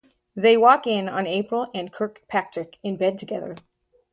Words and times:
They 0.35 0.57
walk 0.57 0.87
in 0.87 1.07
on 1.07 1.27
April 1.27 1.69
and 1.75 1.93
Kirkpatrick 1.93 2.79
in 2.81 2.97
bed 2.97 3.19
together. 3.19 3.53